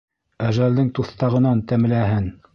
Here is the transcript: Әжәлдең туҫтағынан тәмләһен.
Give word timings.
Әжәлдең 0.45 0.89
туҫтағынан 1.01 1.63
тәмләһен. 1.75 2.29